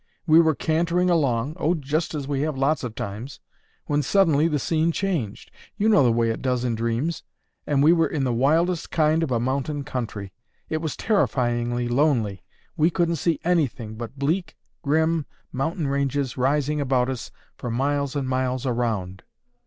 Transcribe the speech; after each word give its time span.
We 0.25 0.39
were 0.39 0.55
cantering 0.55 1.11
along, 1.11 1.55
oh, 1.59 1.75
just 1.75 2.15
as 2.15 2.27
we 2.27 2.41
have 2.41 2.57
lots 2.57 2.83
of 2.83 2.95
times, 2.95 3.39
when 3.85 4.01
suddenly 4.01 4.47
the 4.47 4.57
scene 4.57 4.91
changed—you 4.91 5.87
know 5.87 6.01
the 6.01 6.11
way 6.11 6.31
it 6.31 6.41
does 6.41 6.63
in 6.65 6.73
dreams—and 6.73 7.83
we 7.83 7.93
were 7.93 8.07
in 8.07 8.23
the 8.23 8.33
wildest 8.33 8.89
kind 8.89 9.21
of 9.21 9.29
a 9.29 9.39
mountain 9.39 9.83
country. 9.83 10.31
It 10.69 10.77
was 10.77 10.97
terrifyingly 10.97 11.87
lonely. 11.87 12.41
We 12.75 12.89
couldn't 12.89 13.17
see 13.17 13.39
anything 13.43 13.93
but 13.93 14.17
bleak, 14.17 14.55
grim 14.81 15.27
mountain 15.51 15.87
ranges 15.87 16.35
rising 16.35 16.81
about 16.81 17.07
us 17.07 17.29
for 17.55 17.69
miles 17.69 18.15
and 18.15 18.27
miles 18.27 18.65
around. 18.65 19.21